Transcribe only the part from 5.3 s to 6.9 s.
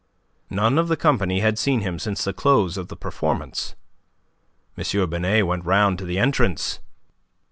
went round to the entrance.